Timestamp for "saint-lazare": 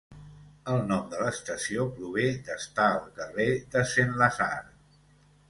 3.95-4.99